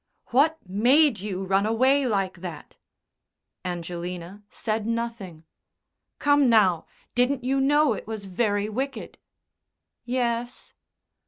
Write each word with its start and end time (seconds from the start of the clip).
"What 0.29 0.57
made 0.67 1.19
you 1.19 1.43
run 1.43 1.67
away 1.67 2.07
like 2.07 2.41
that?" 2.41 2.75
Angelina 3.63 4.41
said 4.49 4.87
nothing. 4.87 5.43
"Come, 6.17 6.49
now! 6.49 6.87
Didn't 7.13 7.43
you 7.43 7.61
know 7.61 7.93
it 7.93 8.07
was 8.07 8.25
very 8.25 8.67
wicked?" 8.67 9.19
"Yes." 10.03 10.73